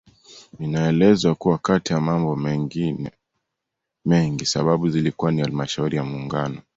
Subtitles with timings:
[0.59, 3.11] Inaelezwa kuwa kati ya mambo mengine
[4.05, 6.61] mengi sababu zilikuwa ni Halmashauri ya muungano